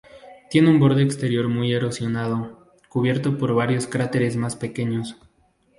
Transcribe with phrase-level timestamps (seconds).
[0.49, 5.15] Tiene un borde exterior muy erosionado cubierto por varios cráteres más pequeños.